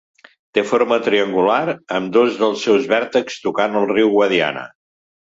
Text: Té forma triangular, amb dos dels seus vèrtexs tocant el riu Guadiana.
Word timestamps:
Té 0.57 0.61
forma 0.69 0.97
triangular, 1.07 1.75
amb 1.97 2.09
dos 2.15 2.39
dels 2.39 2.63
seus 2.69 2.87
vèrtexs 2.95 3.37
tocant 3.45 3.79
el 3.83 3.87
riu 3.93 4.11
Guadiana. 4.15 4.65